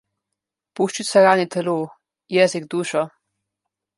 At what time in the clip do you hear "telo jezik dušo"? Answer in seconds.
1.57-3.07